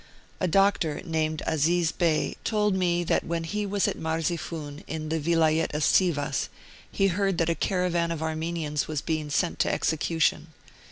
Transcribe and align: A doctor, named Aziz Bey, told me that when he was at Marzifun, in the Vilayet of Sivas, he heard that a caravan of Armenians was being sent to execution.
A 0.39 0.47
doctor, 0.47 0.99
named 1.05 1.43
Aziz 1.45 1.91
Bey, 1.91 2.35
told 2.43 2.73
me 2.73 3.03
that 3.03 3.23
when 3.23 3.43
he 3.43 3.67
was 3.67 3.87
at 3.87 3.95
Marzifun, 3.99 4.83
in 4.87 5.09
the 5.09 5.19
Vilayet 5.19 5.75
of 5.75 5.83
Sivas, 5.83 6.49
he 6.91 7.09
heard 7.09 7.37
that 7.37 7.51
a 7.51 7.53
caravan 7.53 8.09
of 8.09 8.23
Armenians 8.23 8.87
was 8.87 8.99
being 9.01 9.29
sent 9.29 9.59
to 9.59 9.71
execution. 9.71 10.47